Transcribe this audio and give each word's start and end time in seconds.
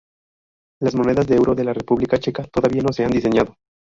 Las 0.81 0.95
monedas 0.95 1.27
de 1.27 1.35
euro 1.35 1.53
de 1.53 1.63
la 1.63 1.73
República 1.73 2.17
Checa 2.17 2.43
todavía 2.51 2.81
no 2.81 2.91
se 2.91 3.05
han 3.05 3.11
diseñado. 3.11 3.53